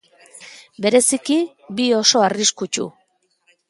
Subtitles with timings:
[0.85, 1.39] Bereziki,
[1.79, 2.93] bi oso arriskutsu.